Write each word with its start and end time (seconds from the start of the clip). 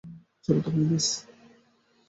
চল 0.45 0.57
তো, 0.63 0.69
মাইনাস। 0.75 1.07